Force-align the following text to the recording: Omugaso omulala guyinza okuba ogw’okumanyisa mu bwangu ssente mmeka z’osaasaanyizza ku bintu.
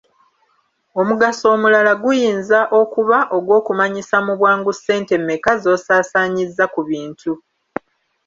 Omugaso 0.99 1.45
omulala 1.55 1.93
guyinza 2.03 2.59
okuba 2.81 3.17
ogw’okumanyisa 3.37 4.17
mu 4.25 4.33
bwangu 4.39 4.71
ssente 4.77 5.13
mmeka 5.21 5.51
z’osaasaanyizza 5.61 6.65
ku 6.73 6.81
bintu. 6.89 7.33